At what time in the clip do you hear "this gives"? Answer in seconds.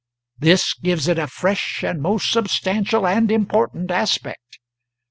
0.39-1.07